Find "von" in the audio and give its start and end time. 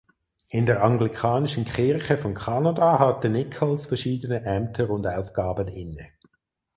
2.17-2.33